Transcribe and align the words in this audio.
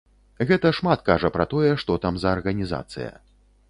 Гэта 0.51 0.71
шмат 0.77 1.03
кажа 1.11 1.33
пра 1.37 1.47
тое, 1.53 1.71
што 1.85 2.01
там 2.07 2.19
за 2.25 2.33
арганізацыя. 2.35 3.19